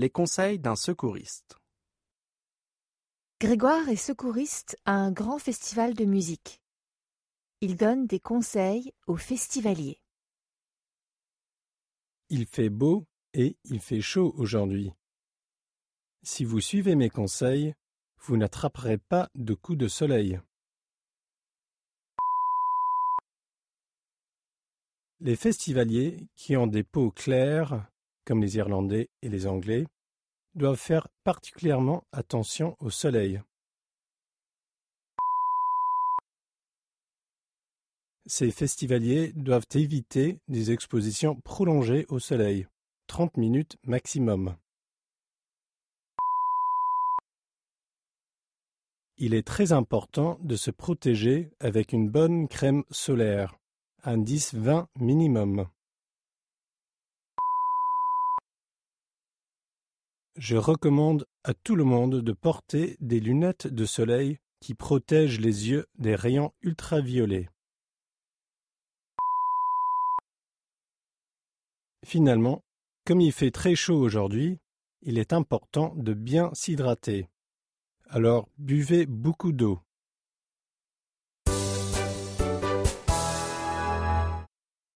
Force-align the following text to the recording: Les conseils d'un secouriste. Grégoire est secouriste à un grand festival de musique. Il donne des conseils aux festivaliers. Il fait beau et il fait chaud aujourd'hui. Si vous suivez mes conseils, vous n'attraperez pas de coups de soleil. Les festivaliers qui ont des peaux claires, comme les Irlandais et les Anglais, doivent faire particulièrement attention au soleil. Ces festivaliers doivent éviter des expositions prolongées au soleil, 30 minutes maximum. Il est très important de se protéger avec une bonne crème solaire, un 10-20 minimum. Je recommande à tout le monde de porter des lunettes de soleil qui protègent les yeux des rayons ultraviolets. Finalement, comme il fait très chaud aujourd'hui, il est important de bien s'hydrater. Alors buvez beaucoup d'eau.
Les 0.00 0.10
conseils 0.10 0.60
d'un 0.60 0.76
secouriste. 0.76 1.56
Grégoire 3.40 3.88
est 3.88 3.96
secouriste 3.96 4.78
à 4.84 4.92
un 4.92 5.10
grand 5.10 5.40
festival 5.40 5.94
de 5.94 6.04
musique. 6.04 6.62
Il 7.62 7.74
donne 7.74 8.06
des 8.06 8.20
conseils 8.20 8.92
aux 9.08 9.16
festivaliers. 9.16 10.00
Il 12.28 12.46
fait 12.46 12.68
beau 12.68 13.08
et 13.34 13.56
il 13.64 13.80
fait 13.80 14.00
chaud 14.00 14.32
aujourd'hui. 14.36 14.92
Si 16.22 16.44
vous 16.44 16.60
suivez 16.60 16.94
mes 16.94 17.10
conseils, 17.10 17.74
vous 18.18 18.36
n'attraperez 18.36 18.98
pas 18.98 19.28
de 19.34 19.54
coups 19.54 19.78
de 19.78 19.88
soleil. 19.88 20.40
Les 25.18 25.34
festivaliers 25.34 26.28
qui 26.36 26.56
ont 26.56 26.68
des 26.68 26.84
peaux 26.84 27.10
claires, 27.10 27.90
comme 28.28 28.42
les 28.42 28.58
Irlandais 28.58 29.08
et 29.22 29.30
les 29.30 29.46
Anglais, 29.46 29.86
doivent 30.54 30.76
faire 30.76 31.08
particulièrement 31.24 32.04
attention 32.12 32.76
au 32.78 32.90
soleil. 32.90 33.40
Ces 38.26 38.50
festivaliers 38.50 39.32
doivent 39.32 39.66
éviter 39.74 40.40
des 40.46 40.72
expositions 40.72 41.36
prolongées 41.36 42.04
au 42.10 42.18
soleil, 42.18 42.66
30 43.06 43.38
minutes 43.38 43.78
maximum. 43.84 44.58
Il 49.16 49.32
est 49.32 49.46
très 49.46 49.72
important 49.72 50.38
de 50.42 50.56
se 50.56 50.70
protéger 50.70 51.48
avec 51.60 51.94
une 51.94 52.10
bonne 52.10 52.46
crème 52.46 52.84
solaire, 52.90 53.58
un 54.04 54.18
10-20 54.18 54.88
minimum. 55.00 55.66
Je 60.38 60.56
recommande 60.56 61.26
à 61.42 61.52
tout 61.52 61.74
le 61.74 61.82
monde 61.82 62.22
de 62.22 62.32
porter 62.32 62.96
des 63.00 63.18
lunettes 63.18 63.66
de 63.66 63.84
soleil 63.84 64.38
qui 64.60 64.74
protègent 64.74 65.40
les 65.40 65.68
yeux 65.68 65.86
des 65.98 66.14
rayons 66.14 66.52
ultraviolets. 66.62 67.48
Finalement, 72.06 72.62
comme 73.04 73.20
il 73.20 73.32
fait 73.32 73.50
très 73.50 73.74
chaud 73.74 73.98
aujourd'hui, 73.98 74.60
il 75.02 75.18
est 75.18 75.32
important 75.32 75.92
de 75.96 76.14
bien 76.14 76.50
s'hydrater. 76.54 77.28
Alors 78.08 78.48
buvez 78.58 79.06
beaucoup 79.06 79.50
d'eau. 79.50 79.80